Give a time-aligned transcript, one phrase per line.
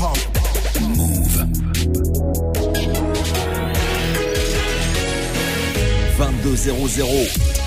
[0.00, 0.16] hop.
[0.96, 1.20] Move.
[6.16, 7.59] 22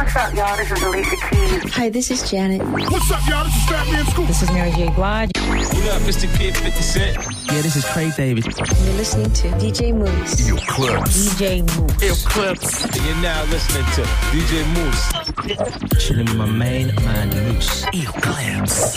[0.00, 0.56] What's up, y'all?
[0.56, 1.74] This is Alicia Keys.
[1.74, 2.62] Hi, this is Janet.
[2.62, 3.44] What's up, y'all?
[3.44, 4.26] This is Fatman Scoop.
[4.28, 4.88] This is Mary J.
[4.94, 5.30] Blige.
[5.36, 6.38] What up, Mr.
[6.38, 7.16] Kid 50 Cent?
[7.18, 8.46] Yeah, this is Craig David.
[8.46, 10.48] You're listening to DJ Mouss.
[10.48, 11.34] You clips.
[11.34, 12.26] DJ Mouss.
[12.26, 12.84] Clips.
[12.84, 14.02] And you're now listening to
[14.32, 16.02] DJ Mouss.
[16.02, 17.84] Chilling with my main man, Mouss.
[17.92, 18.94] Eclipse.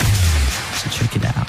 [0.80, 1.43] So check it out.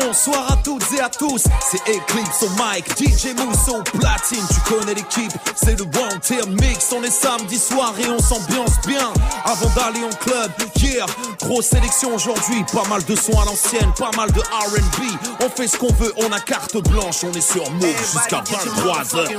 [0.00, 4.60] Bonsoir à toutes et à tous, c'est Eclipse au mic, DJ Mousse au platine, tu
[4.60, 9.12] connais l'équipe, c'est le One Team Mix, on est samedi soir et on s'ambiance bien,
[9.44, 10.50] avant d'aller en club,
[10.82, 11.06] yeah,
[11.40, 15.02] grosse sélection aujourd'hui, pas mal de sons à l'ancienne, pas mal de R&B,
[15.42, 19.30] on fait ce qu'on veut, on a carte blanche, on est sur Move jusqu'à 23h.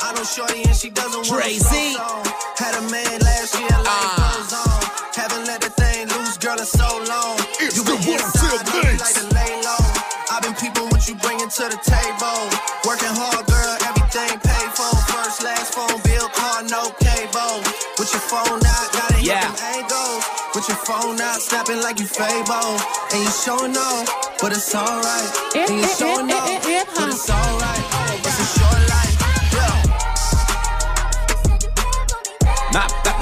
[0.00, 1.96] I know Shorty and she doesn't want Crazy.
[2.56, 4.98] Had a man last year, life goes on.
[5.14, 7.36] Haven't let the thing loose, girl, in so long.
[7.60, 8.64] It's you the been One inside,
[11.48, 12.48] what you bringing to the table.
[12.84, 14.92] Working hard, girl, everything paid for.
[15.08, 17.62] First, last phone bill, car, no cable.
[17.98, 19.40] With your phone out, gotta hit Yeah.
[19.40, 20.24] them angles.
[20.54, 22.76] With your phone out, snapping like you Fabo.
[23.12, 24.08] And you showing off,
[24.40, 25.30] but it's alright.
[25.54, 26.62] And you showing off,
[26.94, 27.84] but it's alright.
[28.24, 29.16] It's a short life,
[29.52, 29.82] yeah.
[32.72, 33.16] Not that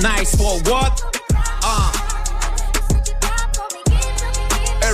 [0.00, 1.19] nice for what?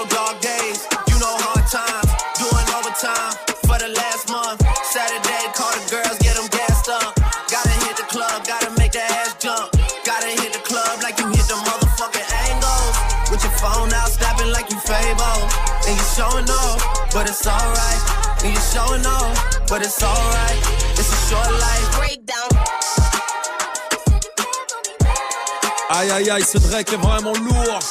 [0.00, 2.08] You know dog days, you know hard times.
[2.40, 3.36] Doing overtime
[3.68, 4.64] for the last month.
[4.88, 7.12] Saturday, call the girls, get them gassed up.
[7.52, 9.68] Gotta hit the club, gotta make that ass jump.
[10.08, 12.96] Gotta hit the club like you hit the motherfucking angles.
[13.28, 15.44] With your phone out, snapping like you Fable.
[15.84, 16.80] And you showing off,
[17.12, 18.00] but it's alright.
[18.40, 19.36] And you showing off,
[19.68, 20.60] but it's alright.
[20.96, 21.88] It's a short life.
[22.00, 22.48] Breakdown.
[25.92, 27.84] Aïe aïe aïe, ce Drake est vraiment lourd.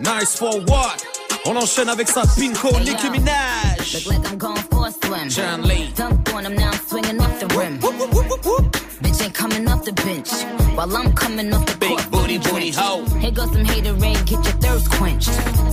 [0.00, 1.04] Nice for what?
[1.44, 3.94] On enchaîne avec sa Pinko, Nicki Minaj.
[3.94, 5.28] Look like I'm going for a swim.
[5.28, 5.92] John Lee.
[5.96, 7.78] Dunk on him now, I'm swinging off the rim.
[7.78, 10.30] Bitch ain't coming off the bench.
[10.76, 13.04] While I'm coming off the Big court, booty, booty hoe.
[13.18, 15.32] Here goes some haterade, get your thirst quenched.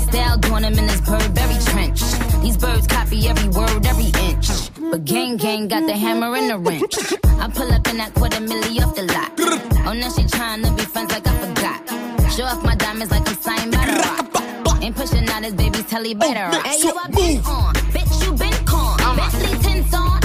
[0.10, 2.02] Style doing him in this Burberry trench.
[2.42, 4.50] These birds copy every word, every inch.
[4.90, 6.96] But gang gang got the hammer and the wrench.
[7.40, 9.75] I pull up in that quarter milli off the lot.
[9.88, 12.32] Oh, now she tryna be friends like I forgot.
[12.32, 14.82] Show off my diamonds like I'm signed by the rock.
[14.82, 16.66] Ain't pushing out his baby's telly better rock.
[16.66, 17.74] Hey, yo, I been on.
[17.94, 18.98] Bitch, you been con.
[19.16, 20.25] Bentley tints on.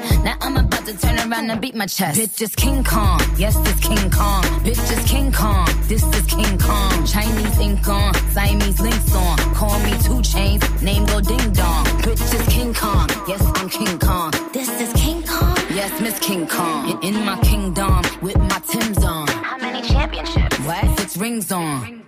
[0.23, 2.19] Now I'm about to turn around and beat my chest.
[2.19, 4.43] Bitch is King Kong, yes, this King Kong.
[4.63, 7.05] Bitch is King Kong, this is King Kong.
[7.05, 9.37] Chinese ink on, Siamese links on.
[9.55, 11.85] Call me two chains, name go ding dong.
[12.05, 14.31] Bitch is King Kong, yes, I'm King Kong.
[14.53, 17.03] This is King Kong, yes, Miss King Kong.
[17.03, 19.27] In, in my kingdom, with my Tim's on.
[19.27, 20.59] How many championships?
[20.59, 20.99] What?
[20.99, 22.03] Six rings on.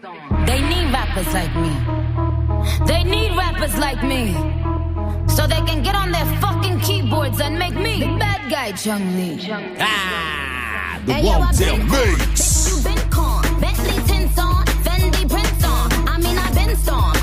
[0.45, 1.73] They need rappers like me.
[2.85, 4.72] They need rappers like me.
[5.35, 9.39] So they can get on their fucking keyboards and make me the bad guy, Chun-Li.
[9.79, 12.17] Ah, the Hey, One been Team con.
[12.17, 12.29] Mix.
[12.29, 13.59] Bitch, you been con.
[13.59, 14.63] Bentley tints on.
[14.85, 15.91] Fendi prints on.
[16.07, 17.22] I mean, I've been storm.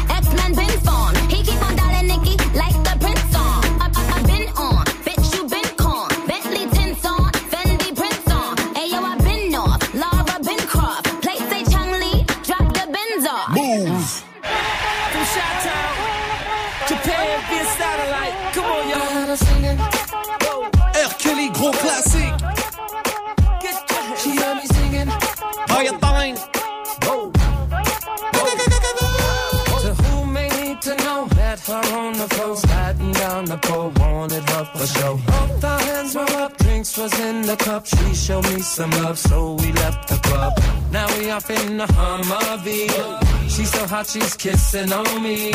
[31.71, 35.15] Her on the floor, sliding down the pole, wanted her for show.
[35.27, 37.87] Both our hands were up, drinks was in the cup.
[37.87, 40.53] She showed me some love, so we left the club.
[40.91, 43.51] Now we off in the Humvee.
[43.51, 45.53] She's so hot, she's kissing on me.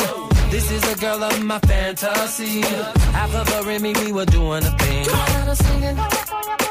[0.49, 2.61] This is the girl of my fantasy.
[2.61, 5.05] Half of her and me, we were doing a thing.
[5.05, 6.64] Had her singing.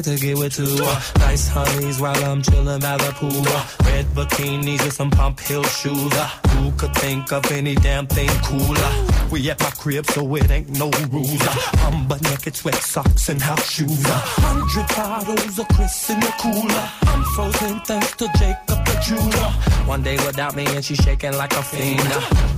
[0.00, 3.44] Like to get with two uh, nice honeys while I'm chilling by the pool.
[3.46, 6.12] Uh, red bikinis with some pump heel shoes.
[6.14, 8.92] Uh, who could think of any damn thing cooler?
[9.30, 11.46] We at my crib, so it ain't no rules.
[11.84, 14.02] I'm butt naked, sweat socks and house shoes.
[14.06, 16.88] Hundred bottles of Chris in the cooler.
[17.02, 19.50] I'm frozen thanks to Jacob the jeweler.
[19.86, 22.00] One day without me and she's shaking like a fiend.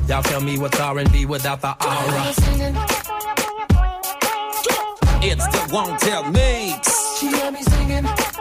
[0.09, 3.33] Y'all tell me what's R&B without the aura.
[5.25, 7.02] It's the Wanted Mix.
[7.23, 8.32] She heard me singing.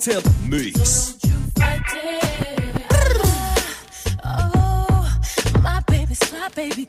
[0.00, 1.18] Tell Mix.
[6.42, 6.88] Oh, baby.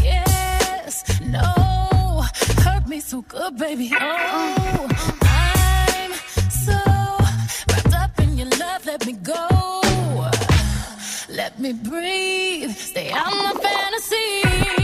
[0.00, 2.22] Yes, no,
[2.62, 3.90] hurt me so good, baby.
[3.92, 4.88] Oh,
[5.22, 6.12] I'm
[6.48, 6.78] so
[7.70, 8.86] wrapped up in your love.
[8.86, 9.82] Let me go.
[11.28, 12.70] Let me breathe.
[12.70, 14.83] Stay out my fantasies.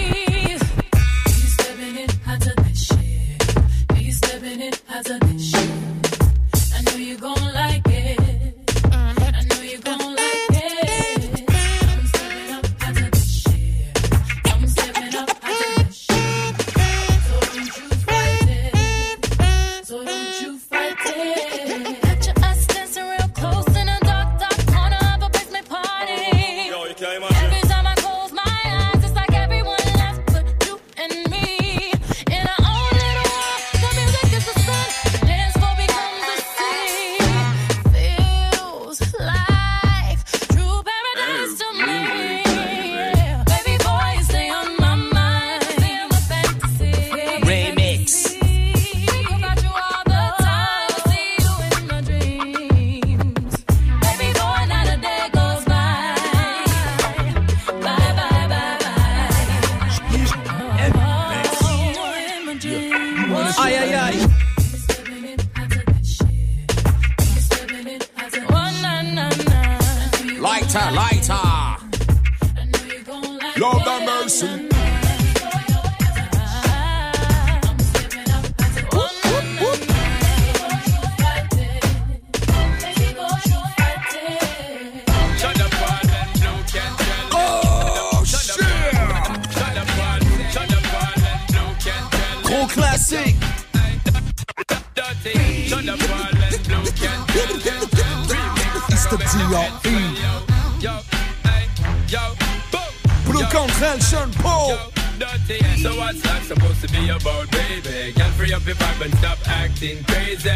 [106.10, 108.12] What's that supposed to be about, baby?
[108.12, 110.50] Girl, free up your vibe and stop acting crazy.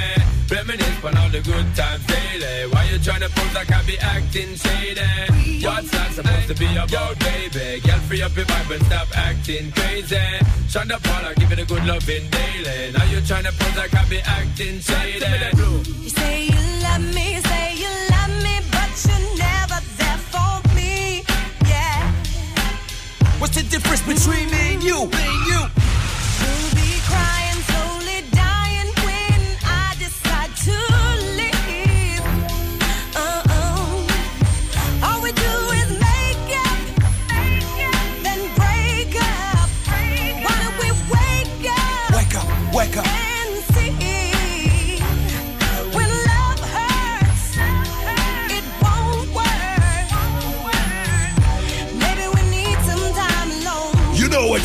[0.51, 2.67] Reminisce on all the good times daily.
[2.73, 5.65] Why you tryna pose like I be acting shady?
[5.65, 7.81] What's that supposed to be about, baby?
[7.87, 10.27] Girl, free up your vibe and stop acting crazy.
[10.73, 12.93] Shonda Paul, I give it a good loving daily.
[12.93, 15.23] Now you tryna pose like I be acting shady.
[16.03, 19.34] You say you love me, say you love me, but you're
[23.45, 25.05] What's the difference between me and you?
[25.05, 25.84] Me and you.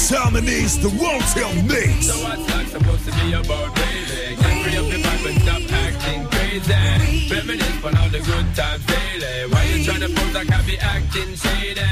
[0.10, 1.54] Time it is, the Won't Tell.
[2.02, 4.36] So what's that supposed to be about, baby?
[4.42, 7.30] Can't free up your vibe and stop acting crazy.
[7.30, 9.54] Reminisce on all the good times daily.
[9.54, 11.86] Why you tryna pose like I be acting shady?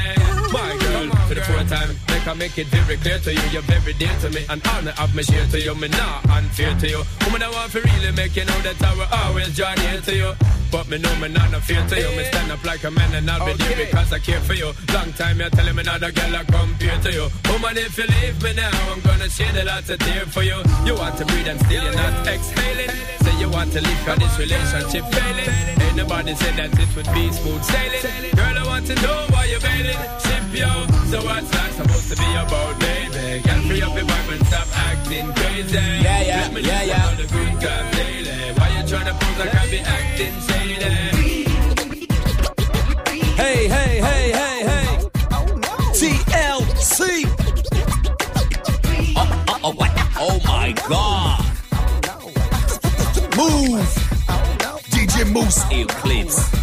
[0.49, 3.61] My girl, for the fourth time, make I make it very clear to you, you're
[3.63, 6.87] very dear to me, and honor of me share to you, me not unfair to
[6.87, 7.03] you.
[7.25, 10.15] Woman, I want to really make you know that I will always join here to
[10.15, 10.31] you.
[10.71, 12.09] But me know me not no fear to you.
[12.17, 14.73] Me stand up like a man and I'll be there because I care for you.
[14.93, 17.27] Long time you're telling me not a girl I compare to you.
[17.49, 20.59] Woman, if you leave me now, I'm gonna shed a lot of tears for you.
[20.85, 22.91] You want to breathe and still you're not exhaling.
[23.23, 25.51] Say you want to leave cause this relationship failing.
[25.87, 28.35] Ain't nobody said that it would be smooth sailing.
[28.35, 29.95] Girl, I want to know why you're bailing.
[30.19, 30.67] Ship yo.
[31.07, 33.41] So what's that supposed to be about, baby?
[33.41, 35.75] Girl, free up your vibe and stop acting crazy.
[35.77, 37.09] Yeah, yeah, Let me yeah, yeah.
[37.11, 38.53] to the good times daily.
[38.57, 41.17] Why you tryna pose like I be acting shady?
[43.35, 44.87] Hey, hey, hey, hey, hey.
[45.97, 46.99] TLC.
[49.15, 49.91] Oh, uh, oh, uh, oh, uh, what?
[50.19, 51.43] Oh my God.
[53.37, 53.87] Move.
[54.91, 55.57] DJ Mouss.
[55.71, 56.56] Eclipse.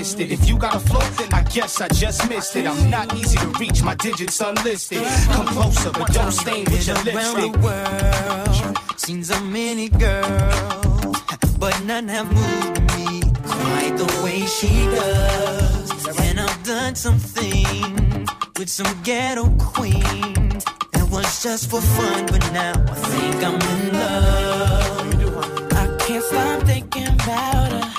[0.00, 0.32] Twisted.
[0.32, 2.66] If you got a flow, then I guess I just missed it.
[2.66, 5.04] I'm not easy to reach, my digits unlisted.
[5.34, 7.52] Come closer, but don't stain with your lipstick.
[7.52, 8.98] the world.
[8.98, 11.20] Seen so many girls,
[11.58, 16.18] but none have moved me quite the way she does.
[16.18, 20.64] And I've done some things with some ghetto queens.
[20.94, 25.72] It was just for fun, but now I think I'm in love.
[25.72, 27.89] I can't stop thinking about her.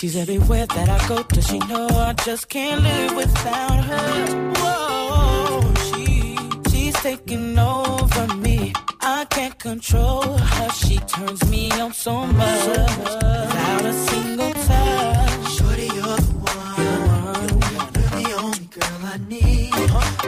[0.00, 1.22] She's everywhere that I go.
[1.24, 4.52] Does she know I just can't live without her?
[4.56, 6.38] Whoa, she
[6.70, 8.72] she's taking over me.
[9.02, 10.70] I can't control her.
[10.70, 15.52] She turns me on so much without a single touch.
[15.58, 17.58] Shorty, you're the one.
[17.92, 19.74] You're the only girl I need.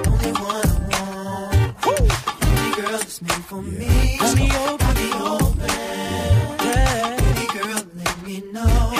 [0.06, 1.86] Only one I want.
[1.86, 4.18] Only girl that's made for me.
[4.20, 5.70] Honey, open, be open.
[6.60, 7.16] Yeah.
[7.16, 8.92] Baby girl, let me know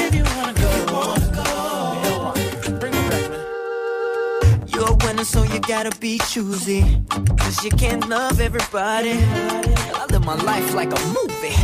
[5.24, 6.82] so you gotta be choosy.
[7.38, 9.12] Cause you can't love everybody.
[9.12, 11.54] I live my life like a movie.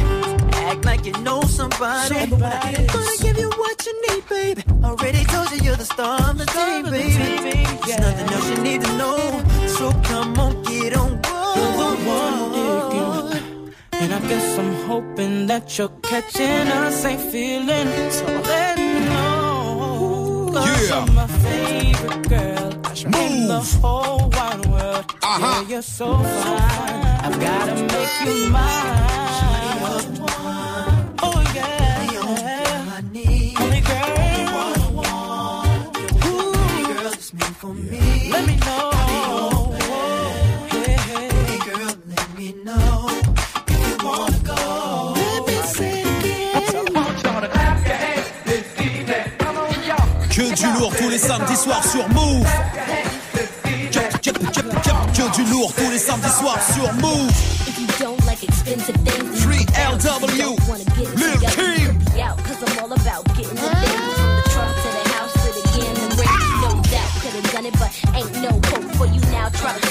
[0.70, 2.14] Act like you know somebody.
[2.14, 2.86] somebody.
[2.86, 4.62] Gonna give you what you need, baby.
[4.84, 7.64] Already told you you're the star of the day, baby.
[7.86, 9.44] There's nothing else you need to know.
[9.66, 11.38] So come on, get on board.
[14.00, 18.10] And I guess I'm hoping that you're catching us, ain't feeling.
[18.10, 20.50] So let me know.
[20.54, 21.04] Cause yeah.
[21.04, 22.47] you're my favorite girl
[23.04, 23.30] watch move.
[23.30, 25.62] In the whole wide world, uh-huh.
[25.62, 27.04] yeah, you're so fine.
[27.24, 28.96] I've gotta make you mine.
[31.20, 31.76] Oh yeah.
[33.60, 34.16] Only girl.
[38.30, 38.90] Let me know.
[40.70, 41.58] Hey, hey.
[41.66, 43.08] Girl, let me know
[43.68, 44.87] if you wanna go.
[50.58, 52.44] du lourd tous les samedis soirs sur Mouv'.
[55.14, 57.30] Que du lourd tous les samedis soirs sur Mouv'.
[59.38, 60.56] 3LW,
[61.16, 61.98] Lil Kim.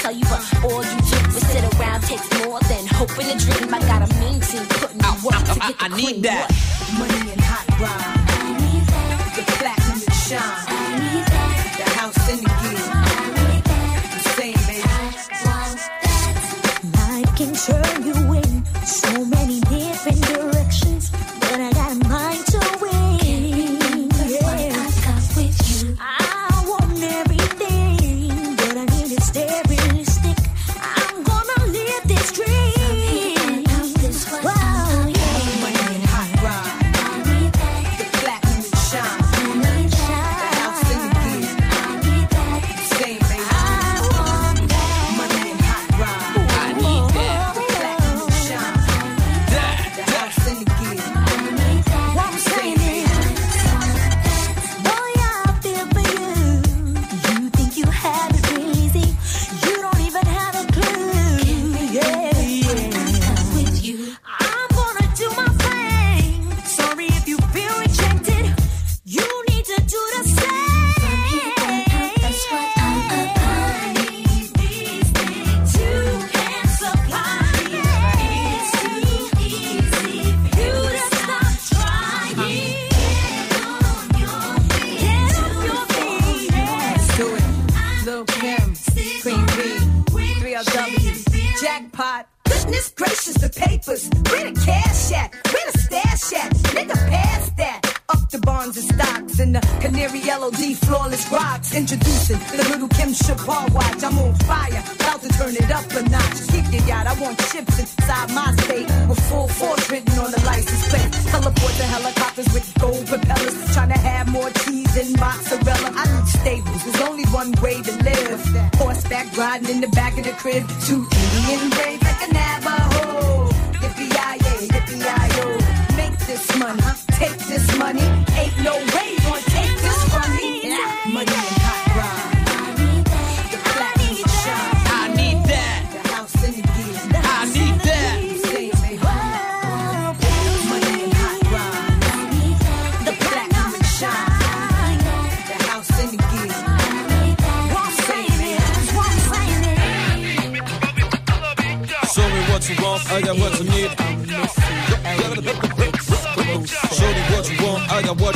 [0.00, 0.26] tell you,
[0.64, 2.02] all you do is sit around.
[2.02, 3.74] Takes more than hope and a dream.
[3.74, 5.96] I got a mean team putting out work to get the I queen.
[5.96, 6.48] need that.
[6.98, 8.17] Money and hot rod
[10.28, 10.67] shine.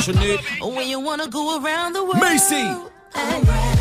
[0.05, 0.41] passionate.
[0.61, 2.19] When you wanna go around the world.
[2.19, 3.72] Macy.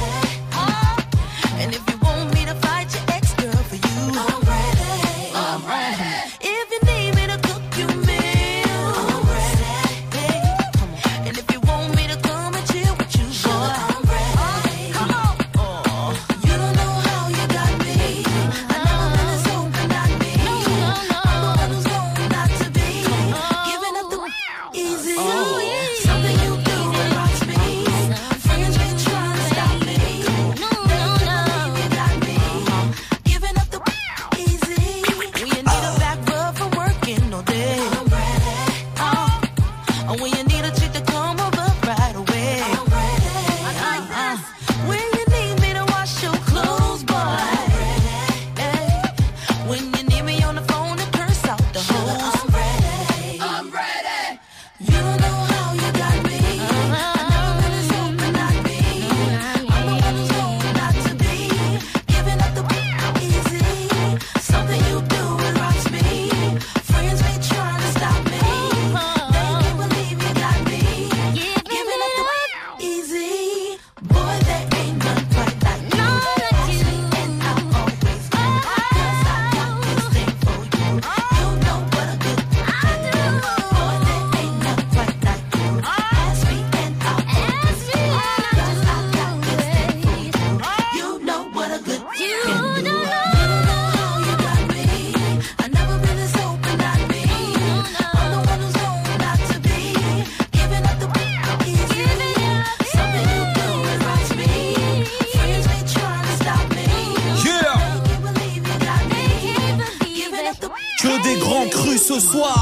[112.33, 112.57] Soir.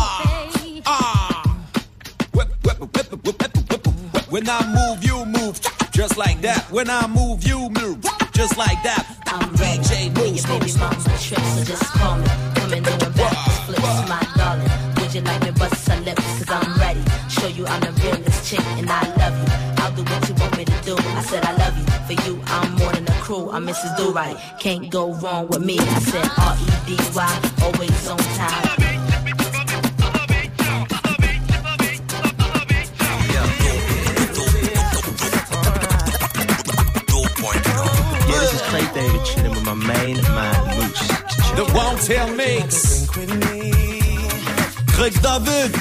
[0.86, 1.46] Ah.
[4.30, 5.60] When I move, you move.
[5.92, 6.62] Just like that.
[6.70, 7.98] When I move, you move.
[8.32, 9.04] Just like that.
[9.26, 9.50] I'm.
[9.54, 10.42] DJ moves.
[10.42, 12.26] your baby mom's a trip, so just call me.
[12.54, 14.70] Coming doing backwards flips, my darling.
[14.98, 16.22] Would you like me bust some lips?
[16.38, 17.02] Cause I'm ready.
[17.28, 19.48] Show you I'm the realest chick and I love you.
[19.82, 20.94] I'll do what you want me to do.
[20.98, 21.86] I said I love you.
[22.08, 23.50] For you, I'm more than a crew.
[23.50, 23.96] I'm Mrs.
[23.96, 24.36] Do Right.
[24.58, 25.78] Can't go wrong with me.
[25.78, 28.79] I said R-E-D-Y, always on time.
[42.10, 43.06] The One Tail Mix.
[44.96, 45.76] Greg David.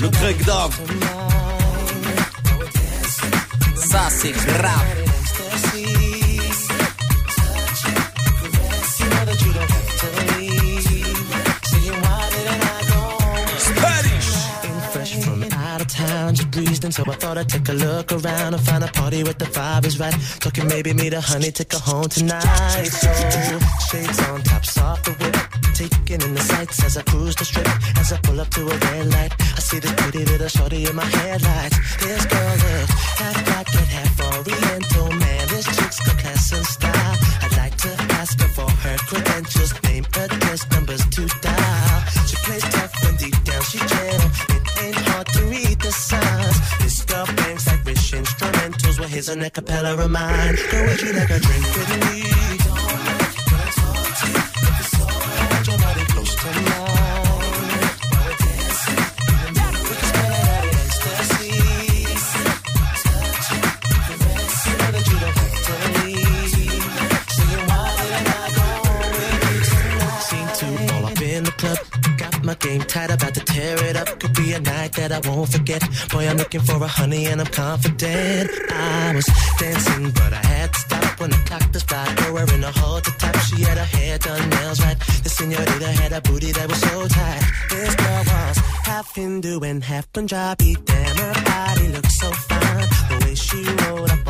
[0.00, 0.70] Le Greg Dav.
[3.76, 5.03] Ça, c'est grave.
[16.92, 19.86] So I thought I'd take a look around and find a party where the vibe
[19.86, 20.14] is right.
[20.40, 22.84] Talking maybe me the honey, take her home tonight.
[22.86, 25.36] So shades on, tops off the whip,
[25.74, 27.68] taking in the sights as I cruise the strip.
[27.98, 30.94] As I pull up to a red light, I see this pretty little shorty in
[30.94, 31.76] my headlights.
[31.98, 35.33] This girl looks half black and half oriental, man.
[49.34, 50.56] An acapella of mine.
[50.70, 52.63] Girl, would you like a drink with me?
[75.64, 78.50] Boy, I'm looking for a honey and I'm confident.
[78.70, 79.24] I was
[79.58, 81.84] dancing, but I had to stop when the clock was.
[81.84, 84.98] Girl wearing a halter top, she had her hair done, nails right.
[85.22, 87.42] The senorita had a booty that was so tight.
[87.70, 90.76] This girl was half Hindu and half Punjabi.
[90.84, 92.88] Damn, her body looked so fine.
[93.08, 94.23] The way she rolled up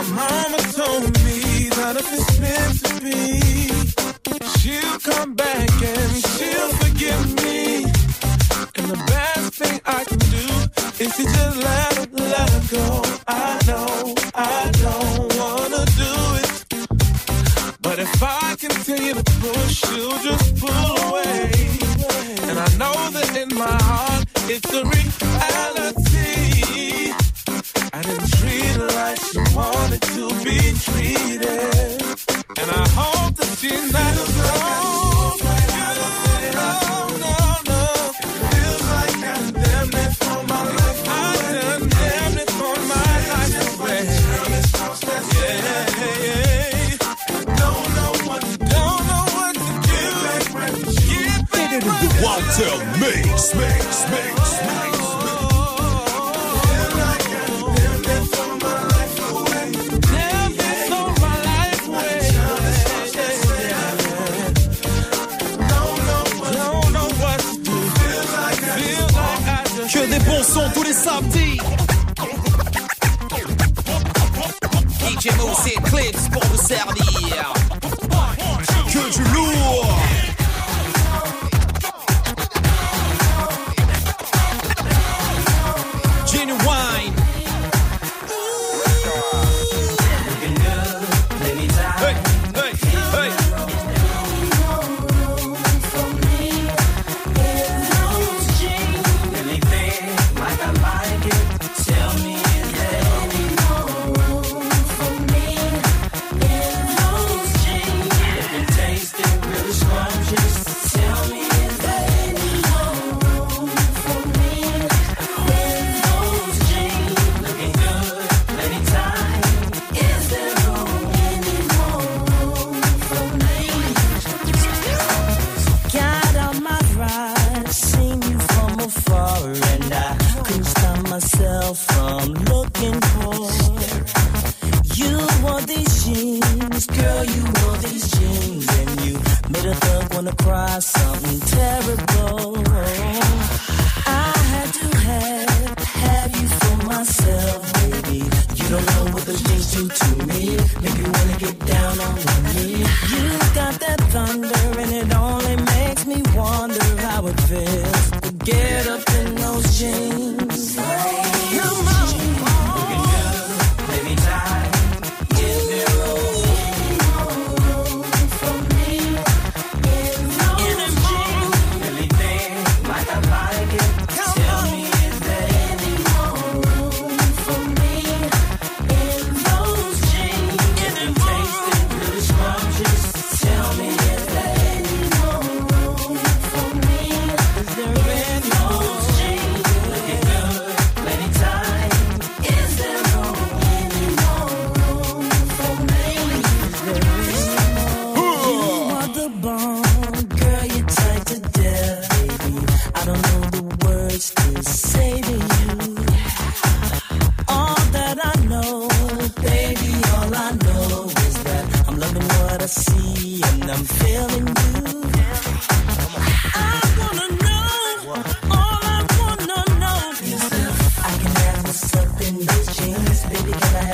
[0.00, 3.68] My mama told me that if it's meant to be,
[4.56, 7.84] she'll come back and she'll forgive me.
[8.76, 10.46] And the best thing I can do
[11.04, 13.02] is to just let her, let her go.
[13.28, 16.48] I know I don't wanna do it,
[17.82, 21.52] but if I continue to push, she'll just pull away.
[22.48, 25.99] And I know that in my heart, it's a reality.
[29.60, 32.02] wanted to be treated.
[32.60, 34.09] And I hope that she knows.
[76.70, 77.09] servi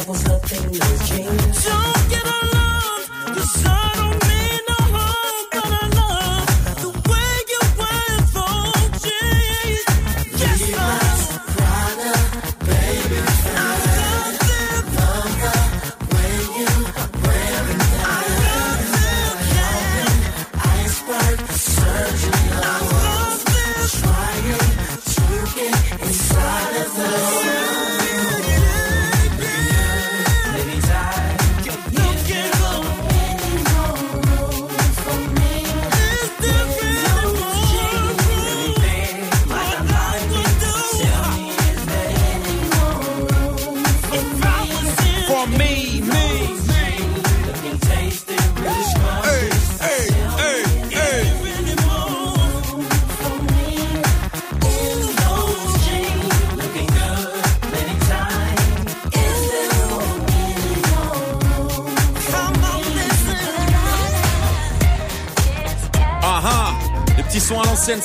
[0.07, 1.86] was nothing to dream.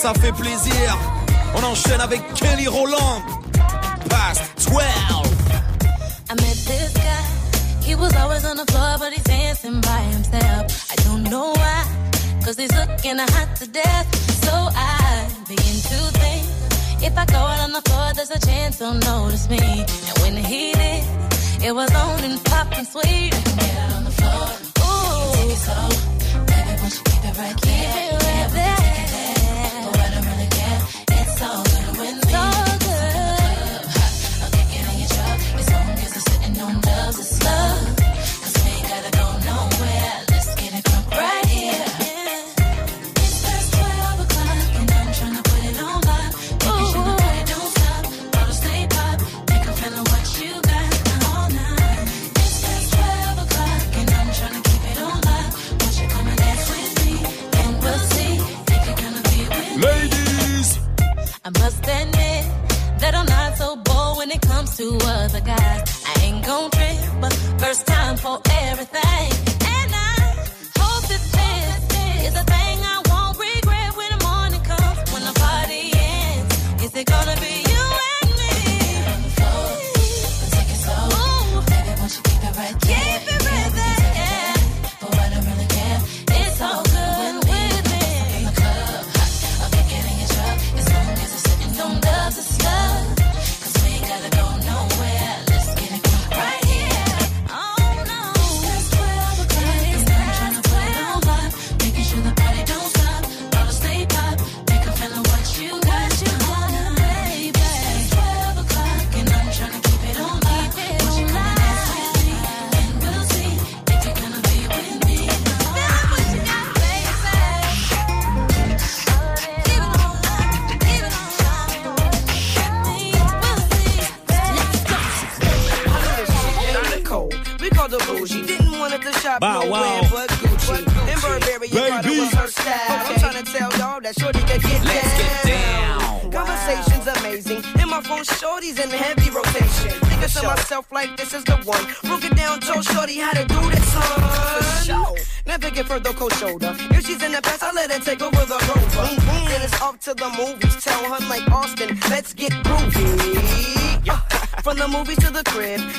[0.02, 0.51] ça fait plaisir.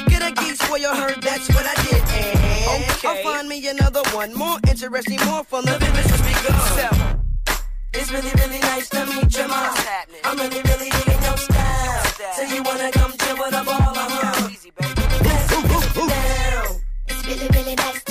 [0.09, 2.03] Get a geese for your heard that's what I did.
[2.03, 5.65] And I'll find me another one, more interesting, more fun.
[5.65, 7.19] The business has begun.
[7.95, 9.75] It's really, really nice to meet you, ma.
[10.25, 12.05] I'm really, really digging your style.
[12.37, 14.49] So you wanna come chill with a ball, uh-huh?
[14.49, 16.81] Let's get down.
[17.09, 18.02] It's really, really nice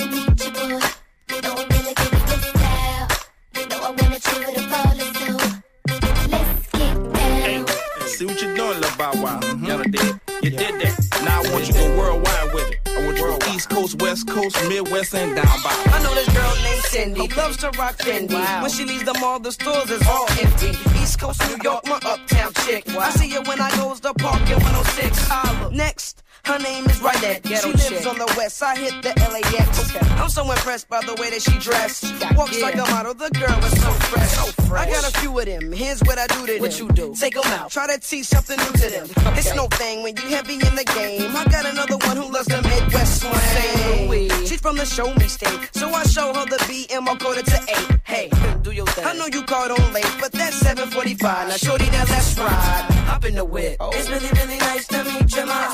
[14.12, 15.70] West Coast, Midwest, and down by.
[15.86, 18.60] I know this girl named Cindy loves to rock Fendi.
[18.60, 20.72] When she leaves the mall, the stores is all empty.
[21.00, 22.86] East Coast, New York, my uptown chick.
[22.90, 25.72] I see her when I goes to park in 106.
[25.72, 26.21] Next.
[26.44, 27.46] Her name is Rydette.
[27.46, 28.62] She lives on the west.
[28.62, 29.94] I hit the LAX.
[30.20, 32.04] I'm so impressed by the way that she dressed.
[32.36, 33.14] Walks like a model.
[33.14, 34.72] The girl is so fresh.
[34.72, 35.70] I got a few of them.
[35.72, 36.60] Here's what I do to them.
[36.60, 37.14] What you do?
[37.14, 37.70] Take them out.
[37.70, 39.08] Try to teach something new to them.
[39.36, 41.30] It's no thing when you heavy in the game.
[41.36, 44.46] I got another one who loves the Midwest slang.
[44.46, 45.70] She's from the show me state.
[45.72, 48.00] So I show her the B and I'll code it to eight.
[48.04, 48.30] Hey,
[48.62, 49.04] do your thing.
[49.06, 51.48] I know you called on late, but that's 745.
[51.48, 52.91] Now shorty, now let's ride.
[53.12, 53.76] Hop in the whip.
[53.78, 55.70] It's really, really nice to meet you, ma.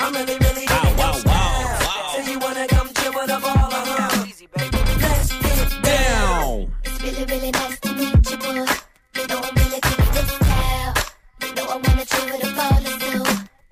[0.00, 1.78] I'm really, really digging your style.
[2.10, 4.26] So you wanna come chill with a ball, uh-huh?
[4.56, 6.74] Let's get down.
[6.82, 8.66] It's really, really nice to meet you, boy.
[9.14, 10.94] You know I'm really good this style.
[11.42, 13.22] You know I wanna chill with a baller, so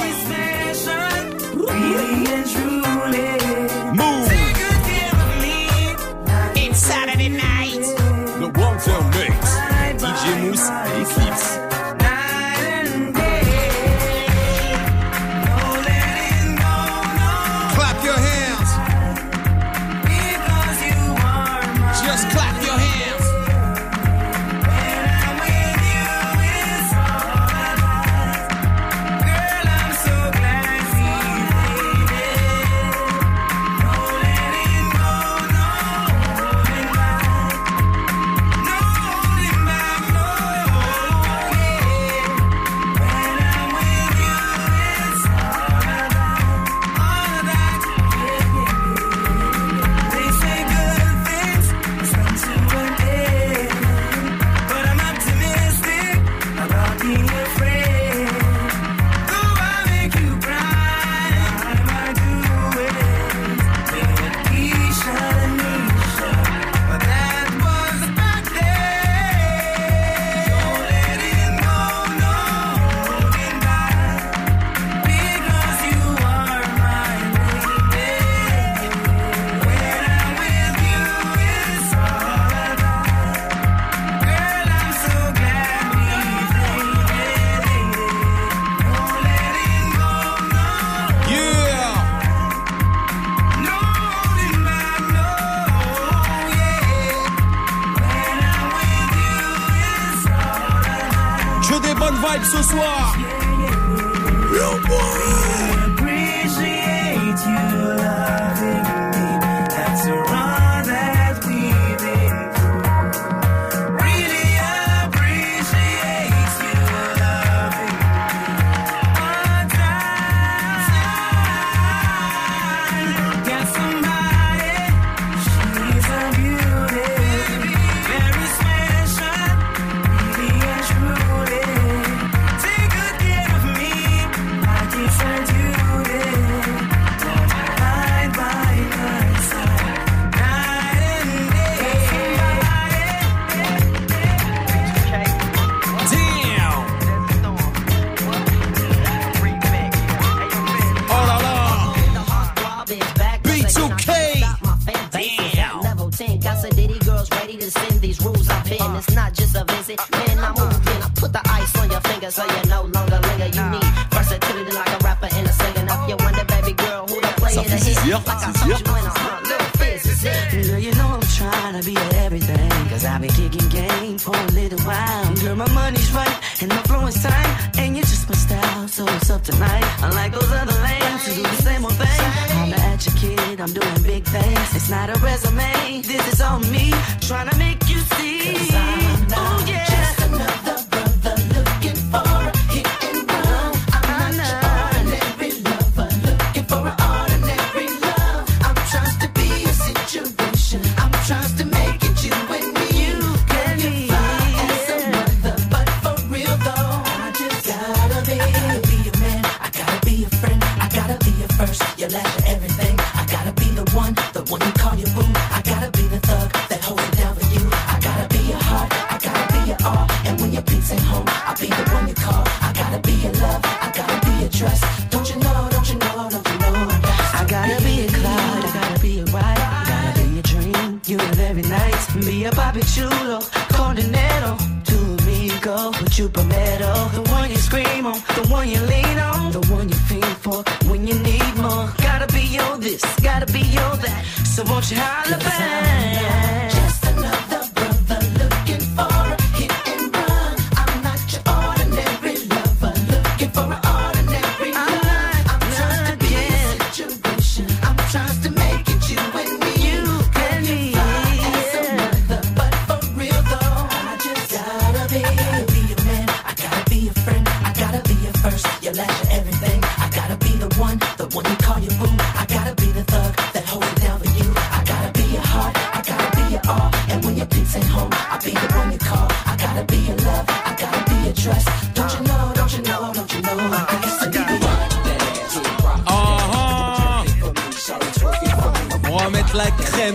[242.49, 244.25] be all this, gotta be your that.
[244.45, 246.58] So won't you holla back?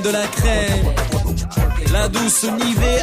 [0.02, 0.86] de la crème.
[1.92, 3.02] La douce nivée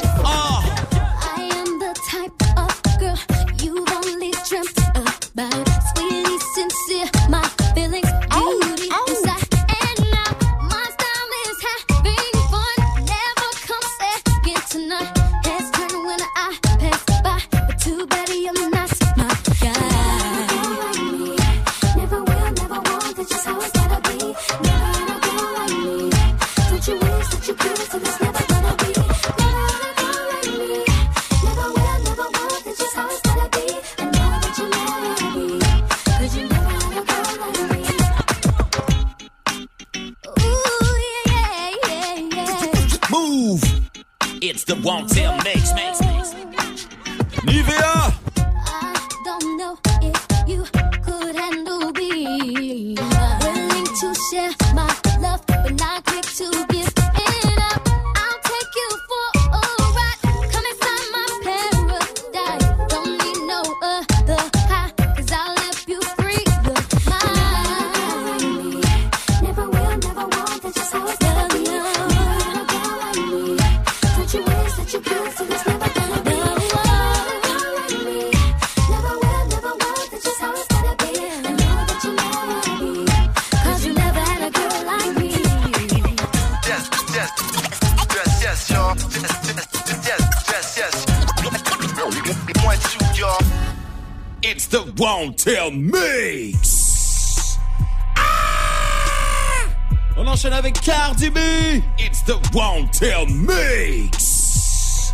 [101.24, 105.14] It's the Wanted Mix.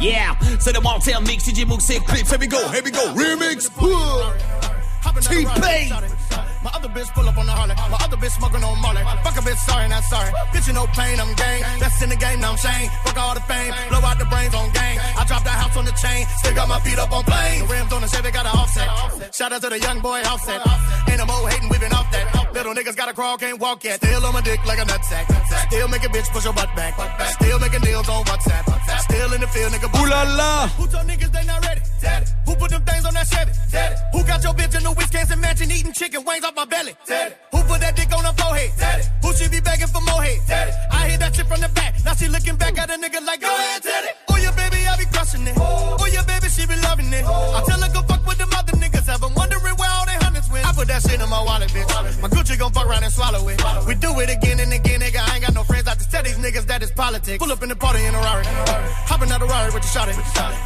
[0.00, 2.30] Yeah, so the Wanted Mix, DJ Mook said clips.
[2.30, 3.68] Here we go, here we go, remix.
[5.20, 5.92] T-Pain.
[6.64, 7.74] My other bitch pull up on the Harley.
[7.76, 9.02] My other bitch smoking on Molly.
[9.20, 10.32] Fuck a bitch, sorry, not sorry.
[10.56, 11.60] Bitch, you no pain, I'm gang.
[11.78, 12.88] Best in the game, now I'm Shane.
[13.04, 14.98] Fuck all the fame, blow out the brains on gang.
[14.98, 17.60] I drop that house on the chain, still got my feet up on plane.
[17.60, 19.34] The rims on the Chevy got an offset.
[19.34, 20.64] Shout out to the young boy offset.
[21.06, 22.45] Ain't no more hating, we been off that.
[22.56, 24.02] Little niggas gotta crawl, can't walk yet.
[24.02, 25.28] Still on my dick like a nutsack.
[25.68, 26.96] Still making bitch push her butt back.
[27.32, 28.64] Still making deals on WhatsApp.
[29.02, 29.92] Still in the field, nigga.
[29.92, 30.66] Ooh la la.
[30.68, 31.82] Who told niggas they not ready?
[32.00, 32.24] Teddy.
[32.46, 33.52] Who put them things on that Chevy?
[33.70, 33.96] Teddy.
[34.14, 36.96] Who got your bitch in the Wisconsin mansion eating chicken wings off my belly?
[37.04, 37.34] Teddy.
[37.52, 38.72] Who put that dick on her forehead?
[38.78, 39.04] Teddy.
[39.20, 40.40] Who should be begging for more head?
[40.46, 40.72] Teddy.
[40.90, 41.92] I hear that shit from the back.
[42.06, 44.08] Now she looking back at a nigga like, go ahead, Teddy.
[44.30, 45.52] Oh, yeah, baby, I be crushing it.
[45.60, 47.22] Oh, yeah, baby, she be loving it.
[47.22, 49.04] I tell her go fuck with them other niggas.
[49.12, 49.34] Have them
[50.76, 51.88] put that shit in my wallet, bitch.
[52.20, 53.58] My Gucci gon' fuck around and swallow it.
[53.88, 55.24] We do it again and again, nigga.
[55.24, 55.88] I ain't got no friends.
[55.88, 57.38] I just tell these niggas that it's politics.
[57.40, 58.44] Pull up in the party in a Rari.
[59.08, 60.06] Hopping out the Rari with the shot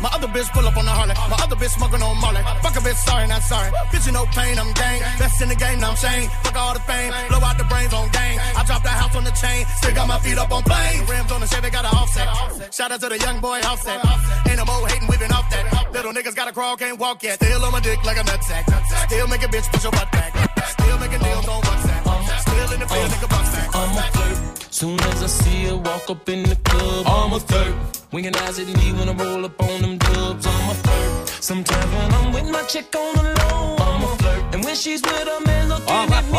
[0.03, 1.15] My other bitch pull up on the Harley.
[1.15, 2.43] My other bitch smoking on Molly.
[2.61, 3.71] Fuck a bitch, sorry, not sorry.
[3.95, 5.01] Bitch, you no pain, I'm gang.
[5.23, 6.29] Best in the game, now I'm Shane.
[6.43, 7.15] Fuck all the fame.
[7.31, 8.39] Blow out the brains on gang.
[8.59, 9.65] I dropped the house on the chain.
[9.79, 11.07] Still got my feet up on plane.
[11.07, 12.75] Rims on the Chevy got an offset.
[12.75, 14.03] Shout out to the young boy offset.
[14.49, 15.93] Ain't no more hating, we been off that.
[15.93, 17.39] Little niggas gotta crawl, can't walk yet.
[17.43, 18.65] Still on my dick like a nutsack.
[19.07, 20.33] Still make a bitch push your butt back.
[20.69, 22.03] Still making deals on WhatsApp.
[22.47, 23.69] Still in the field, nigga bust back.
[23.75, 24.39] I'm a flirt.
[24.73, 27.75] Soon as I see her walk up in the club, I'm a flirt.
[28.13, 31.29] Winking eyes at me when I roll up on them dubs, I'm a flirt.
[31.51, 34.43] Sometimes when I'm with my chick on the low, I'm a flirt.
[34.55, 36.39] And when she's with a man looking at me,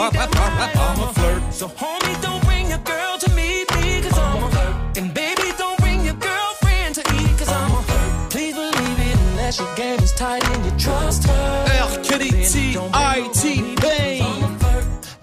[0.85, 1.41] I'm a flirt.
[1.53, 3.40] So homie, don't bring your girl to me,
[9.51, 11.65] unless your game is tight and you trust her.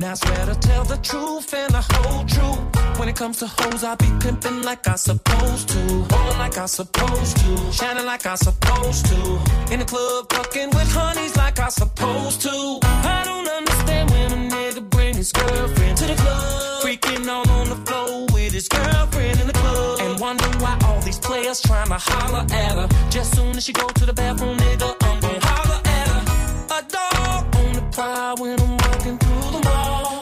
[0.01, 2.99] Now I swear to tell the truth and the whole truth.
[2.99, 5.79] When it comes to hoes, I be pimping like I supposed to.
[5.79, 7.73] Rolling like I supposed to.
[7.73, 9.19] Shining like I supposed to.
[9.73, 12.79] In the club, fucking with honeys like I supposed to.
[12.83, 16.83] I don't understand when a nigga bring his girlfriend to the club.
[16.83, 19.98] Freaking all on the floor with his girlfriend in the club.
[20.21, 22.89] Wonder why all these players trying to holler at her.
[23.09, 26.79] Just soon as she go to the bathroom, nigga, I'm gon' holler at her.
[26.79, 29.38] A dog on the prowl when I'm walking through.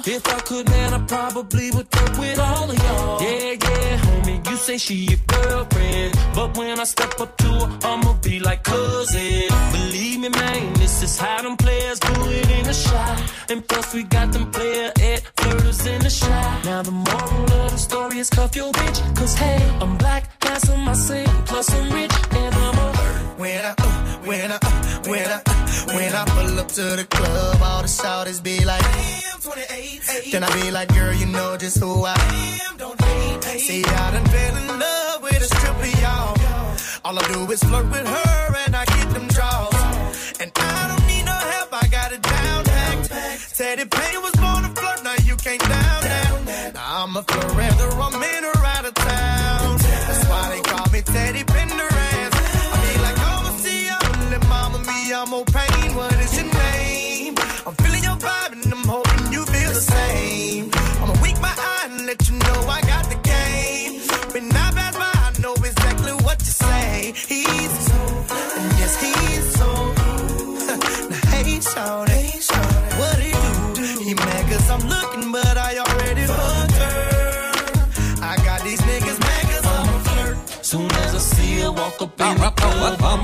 [0.08, 3.20] If I could, man, I probably would fuck with all of y'all.
[3.20, 6.14] Yeah, yeah, homie, you say she your girlfriend.
[6.32, 9.48] But when I step up to her, I'ma be like cousin.
[9.72, 13.20] Believe me, man, this is how them players do it in the shot.
[13.50, 16.64] And plus, we got them player at flirters in the shot.
[16.64, 19.16] Now, the moral of the story is cuff your bitch.
[19.16, 22.92] Cause hey, I'm black, handsome, I sing, plus I'm rich, and I'm a
[23.38, 25.55] When I, uh, when I, uh, when I, uh,
[26.16, 30.32] I pull up to the club, all the shouters be like, Damn, 28.
[30.32, 32.14] Then I be like, girl, you know just who I
[32.66, 32.76] am.
[32.78, 33.60] Don't hate.
[33.60, 36.36] See, I done fell in love with a stripper, y'all.
[37.04, 38.45] All I do is flirt with her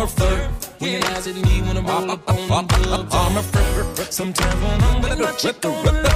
[0.02, 0.50] a flirt.
[0.82, 4.12] Eyes at me when I roll up on them dubs, I'm a flirt.
[4.12, 6.11] Sometimes when I'm with my chick I'm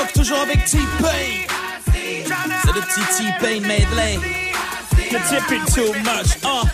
[0.00, 1.44] Joc toujours avec T-Pain.
[1.84, 4.18] C'est le petit T-Pain medley.
[5.10, 6.64] You're tipping too much, uh.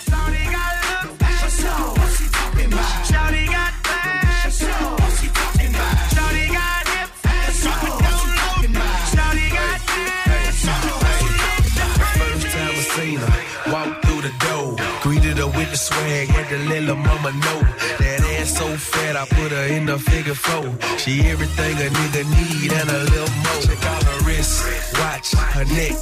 [13.72, 14.76] Walk through the door.
[15.02, 17.95] Greeted her with the swag, had let her mama know
[18.46, 20.66] ass so fat, I put her in the figure four.
[20.98, 23.60] She everything a nigga need and a little more.
[23.62, 24.64] Check out her wrist,
[25.00, 25.96] watch her neck,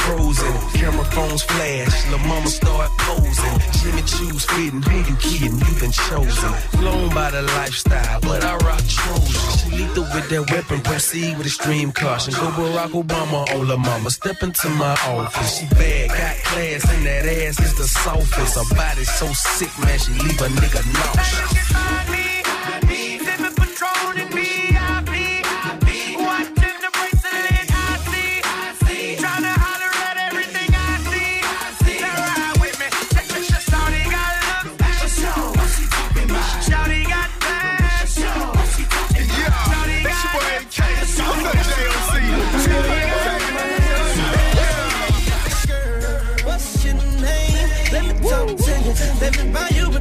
[0.00, 0.52] frozen.
[0.78, 3.56] Camera phones flash, La mama start posing.
[3.80, 5.58] Jimmy Choo's fitting, who you kidding?
[5.58, 6.52] You been chosen.
[6.80, 9.58] Blown by the lifestyle, but I rock Trojan.
[9.58, 12.34] She lethal with that weapon, proceed with extreme caution.
[12.34, 15.58] Go Barack Obama, on La Mama, step into my office.
[15.58, 18.56] She bad, got class, and that ass is the softest.
[18.56, 21.69] Her body so sick, man, she leave a nigga nauseous.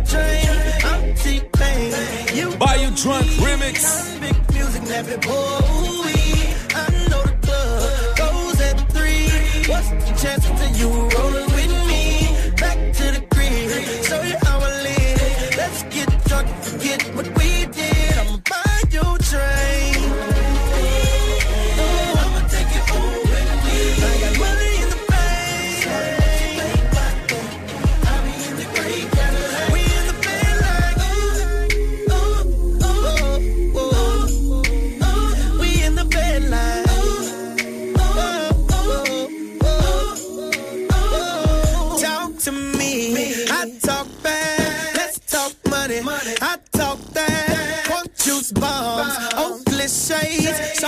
[0.09, 0.45] train.
[0.83, 1.93] I'm T-Pain.
[2.35, 2.51] You
[2.95, 3.85] drunk remix.
[4.53, 5.78] Music, never.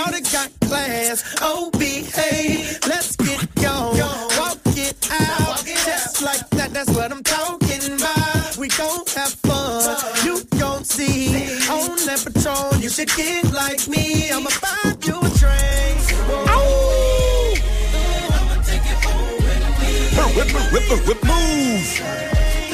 [0.02, 1.22] Thought got class.
[1.40, 2.80] Oh, behave.
[2.88, 3.98] Let's get going.
[4.36, 5.64] Walk it out.
[5.64, 6.72] Just like that.
[6.72, 8.56] That's what I'm talking about.
[8.56, 9.96] We gon' have fun.
[10.24, 11.54] You gon' see.
[11.70, 14.28] On that patrol, you should get like me.
[14.32, 16.02] I'ma buy you a drink.
[16.50, 17.54] Oh.
[20.34, 22.02] Rip, rip, rip, rip, move.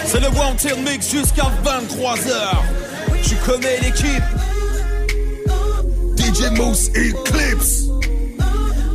[0.07, 3.23] C'est le Wanted Mix jusqu'à 23h.
[3.23, 4.23] Tu connais l'équipe.
[6.39, 7.89] DJ Mouss Eclipse.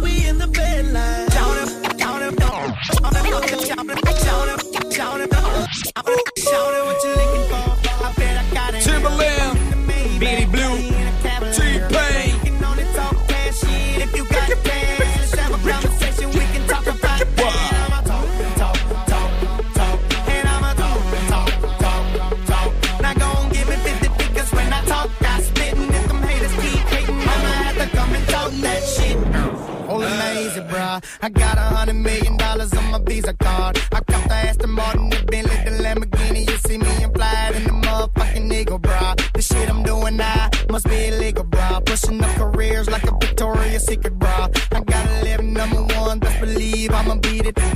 [0.01, 1.27] We in the bed line.
[1.27, 3.99] Down him, down him, down him, down him,
[4.93, 6.32] down him, down him.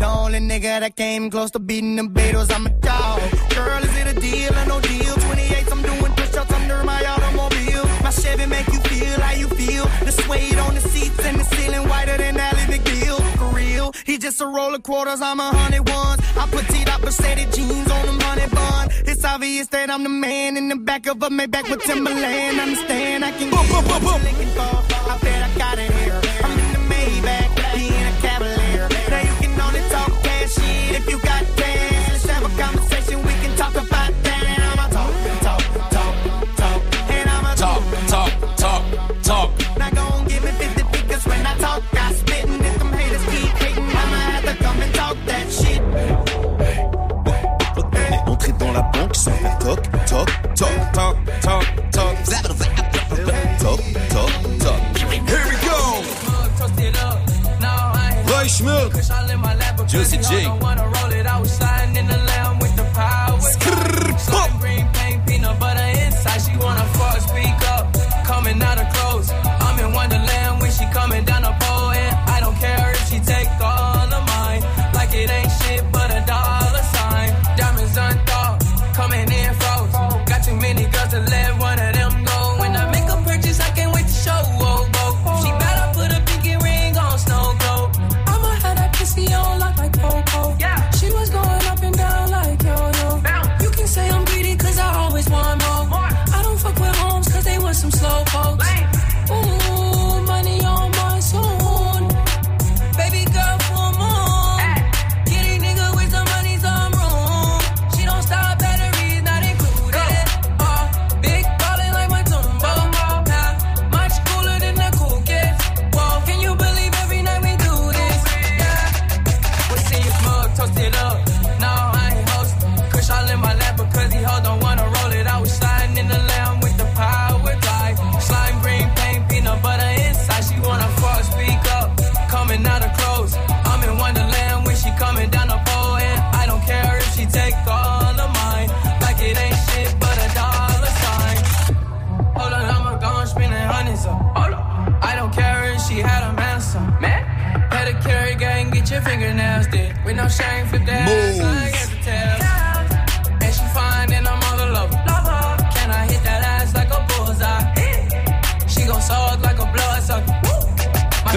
[0.07, 2.51] only nigga that came close to beating the Beatles.
[2.53, 3.19] I'm a dog.
[3.55, 5.13] Girl, is it a deal or no deal?
[5.15, 7.85] 28, I'm doing push-ups under my automobile.
[8.03, 9.85] My Chevy make you feel how you feel.
[10.05, 13.17] The suede on the seats and the ceiling whiter than Ally McBeal.
[13.37, 15.21] For real, he just a roll of quarters.
[15.21, 16.21] I'm a hundred ones.
[16.37, 18.89] I put T-Dot Mercedes jeans on them hundred bun.
[19.05, 22.59] It's obvious that I'm the man in the back of a Maybach with Timberland.
[22.59, 23.25] Understand?
[23.25, 24.21] I can get boom boom boom.
[24.23, 24.47] looking.
[24.57, 26.26] I bet I got it here.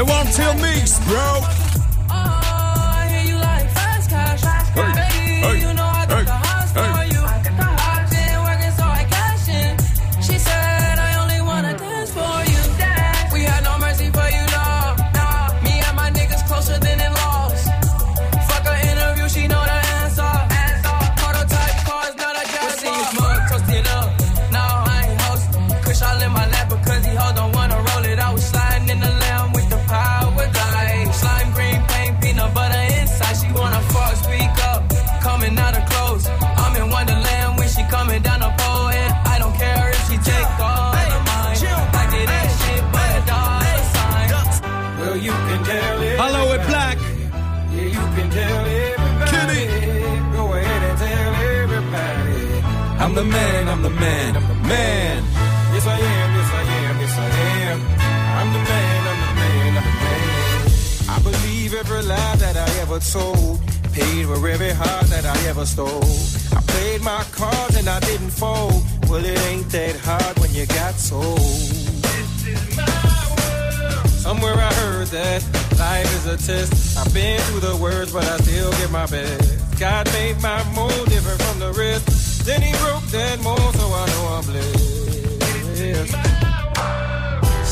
[0.00, 1.59] They won't tell me, bro.
[53.20, 55.22] The man, I'm the man, I'm the man.
[55.74, 57.28] Yes, I am, yes, I am, yes, I
[57.68, 57.78] am.
[58.38, 60.60] I'm the man, I'm the man, I'm the man.
[61.14, 63.60] I believe every lie that I ever told.
[63.92, 66.04] Paid for every heart that I ever stole.
[66.56, 68.84] I played my cards and I didn't fold.
[69.10, 71.40] Well, it ain't that hard when you got sold.
[74.24, 75.40] Somewhere I heard that
[75.78, 76.96] life is a test.
[76.96, 79.78] I've been through the worst, but I still give my best.
[79.78, 82.19] God made my mold different from the rest.
[82.44, 84.88] Then he broke that mold, so I know I'm blessed.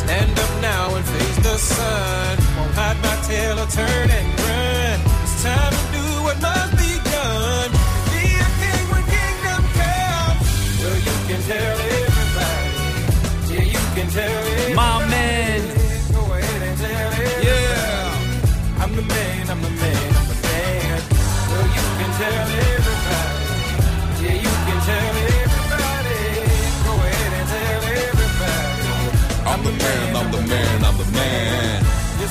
[0.01, 2.39] Stand up now and face the sun.
[2.57, 4.99] Won't hide my tail or turn and run.
[5.25, 7.71] It's time to do what must be done.
[8.13, 10.47] Be a king when kingdom comes.
[10.81, 12.71] Well, you can tell everybody.
[13.53, 14.75] Yeah, you can tell everybody.
[14.75, 15.61] My man.
[16.15, 17.47] Go ahead and tell everybody.
[17.49, 18.83] Yeah.
[18.83, 21.01] I'm the man, I'm the man, I'm the man.
[21.51, 22.68] Well, you can tell everybody.
[31.13, 32.25] Man, I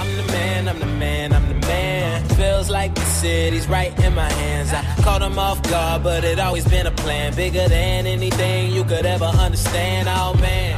[0.00, 0.68] am, the man.
[0.68, 2.28] I'm the man, I'm the man.
[2.30, 4.72] Feels like the city's right in my hands.
[4.72, 7.34] I caught him off guard, but it always been a plan.
[7.34, 10.08] Bigger than anything you could ever understand.
[10.08, 10.76] Oh man.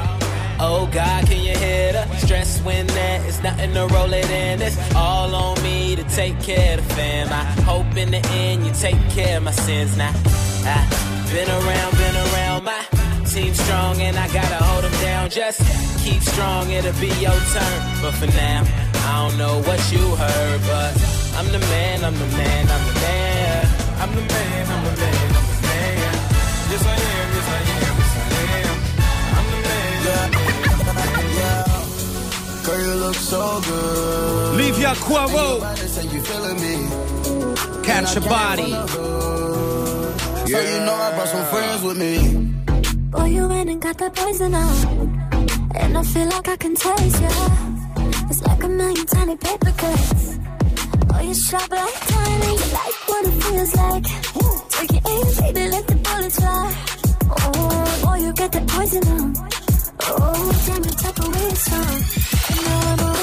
[0.58, 4.62] Oh God, can you hear the stress when there is nothing to roll it in?
[4.62, 7.28] It's all on me to take care of the fam.
[7.30, 10.14] I hope in the end you take care of my sins now.
[10.64, 12.15] I've been around, been around
[13.36, 15.28] team strong and I gotta hold them down.
[15.28, 15.60] Just
[16.02, 17.78] keep strong, it'll be your turn.
[18.00, 18.64] But for now,
[19.04, 20.92] I don't know what you heard, but
[21.36, 23.66] I'm the man, I'm the man, I'm the man.
[24.02, 26.14] I'm the man, I'm the man, I'm the man.
[26.70, 28.28] Yes, I am, yes, I am, yes, I
[28.64, 28.76] am.
[29.36, 29.92] I'm the man.
[32.64, 34.56] Girl, you look so good.
[34.56, 35.46] Livia Cuavo.
[35.76, 36.76] Say you feeling me.
[37.84, 38.72] Catch your body.
[40.50, 42.55] So you know I brought some friends with me.
[43.16, 44.86] Boy, you went and got that poison out.
[45.74, 47.30] And I feel like I can taste ya.
[48.30, 50.38] It's like a million tiny paper cuts.
[51.14, 52.52] Oh, you're sharp like tiny.
[52.60, 54.04] You like what it feels like.
[54.76, 56.74] Take your aim, baby, let the bullets fly.
[57.30, 59.32] Oh, boy, you got that poison out.
[60.08, 61.98] Oh, damn, you took away strong.
[62.52, 63.16] And now I'm on.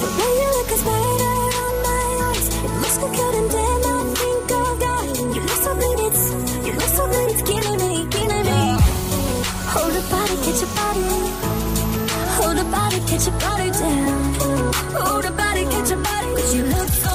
[0.00, 1.34] The you look is better
[1.64, 2.46] on my eyes.
[2.54, 3.75] It looks so good and then
[13.06, 14.34] get your body down.
[14.94, 16.34] Hold the body, get your body.
[16.34, 17.05] Cause you look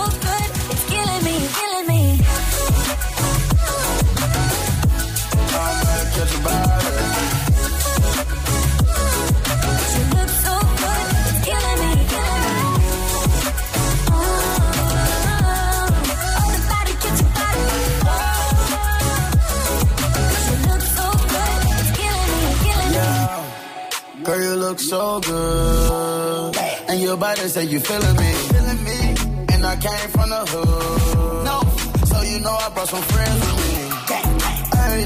[27.51, 28.31] say you feeling me.
[28.55, 28.99] Feeling me.
[29.53, 31.43] And I came from the hood.
[31.43, 31.59] No.
[32.05, 33.91] So you know I brought some friends with me.
[34.79, 35.01] Hey,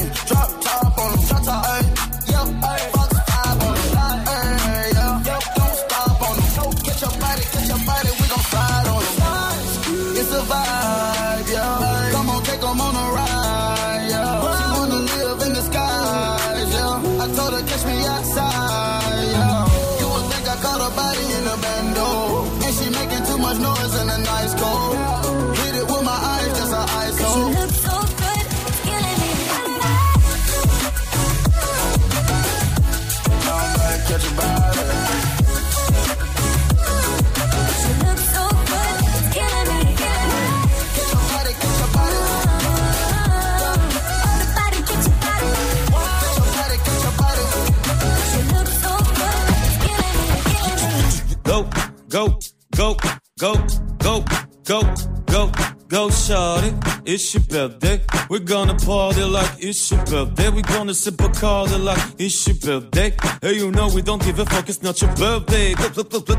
[57.16, 57.82] This je belt
[58.30, 60.49] we're gonna party like it's your birthday.
[60.49, 63.13] We're gonna sip a Bacardi like it's your birthday.
[63.41, 65.73] Hey, you know we don't give a fuck, it's not your birthday.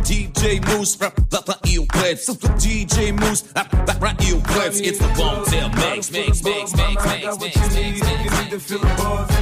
[0.07, 2.26] DJ Mouss, ill plebs.
[2.26, 4.80] DJ Mouss, ill plebs.
[4.80, 8.51] It's the Wanted Mix, mix, mix, mix, mix, mix, mix, mix, mix.
[8.51, 8.97] to feel the.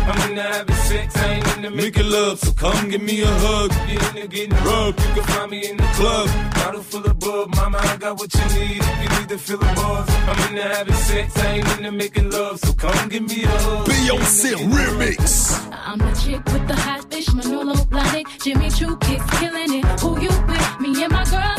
[0.04, 3.72] I'm having sex, I ain't into Making love, so come give me a hug.
[3.88, 6.28] You into getting rubbed, you can find me in the club.
[6.54, 9.58] Bottle full of bub, mama, I got what you need if you need to feel
[9.58, 10.08] the buzz.
[10.08, 13.86] I'm into having sex, I ain't into making love, so come give me a hug.
[13.86, 15.60] Beyonce remix.
[15.72, 19.84] I'm the chick with the hot fish, Manolo Blahnik, Jimmy Choo kicks, killing it.
[20.00, 20.80] Who you with?
[20.80, 21.53] Me and my girls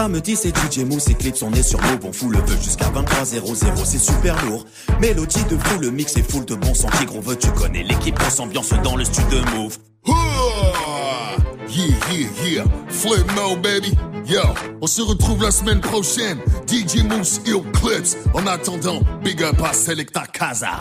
[0.00, 2.86] Samedi c'est DJ Mousse et Clips, on est sur Move, on fout le feu jusqu'à
[2.86, 4.64] 23h00, c'est super lourd.
[4.98, 8.16] Mélodie de fou, le mix est full de bon sentier, gros veut tu connais l'équipe,
[8.26, 9.76] on s'ambiance dans le studio Move.
[10.08, 11.36] Ah,
[11.68, 12.64] Yeah, yeah, yeah.
[12.88, 13.92] Flip Mo, baby.
[14.26, 14.40] Yo,
[14.80, 16.38] on se retrouve la semaine prochaine.
[16.66, 18.16] DJ Moose Ill Clips.
[18.34, 20.80] En attendant, big up à Selecta Casa.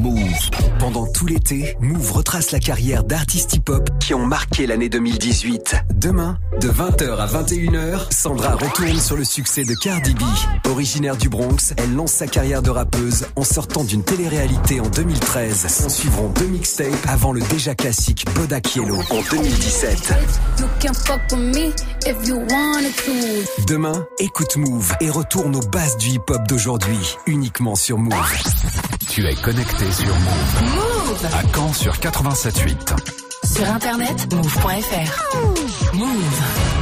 [0.00, 0.50] Move.
[0.78, 5.76] Pendant tout l'été, Move retrace la carrière d'artistes hip-hop qui ont marqué l'année 2018.
[5.94, 10.22] Demain, de 20h à 21h, Sandra retourne sur le succès de Cardi B.
[10.68, 15.66] Originaire du Bronx, elle lance sa carrière de rappeuse en sortant d'une télé-réalité en 2013.
[15.66, 20.14] S'en suivront deux mixtapes avant le déjà classique Bodak Yellow en 2017.
[20.58, 21.72] You can fuck with me
[22.06, 22.77] if you wanted to.
[23.66, 28.14] Demain, écoute Move et retourne aux bases du hip-hop d'aujourd'hui, uniquement sur Move.
[29.10, 30.62] Tu es connecté sur Move.
[30.74, 32.96] Move À Caen sur 87.8.
[33.52, 35.94] Sur internet, move.fr.
[35.94, 36.68] Move.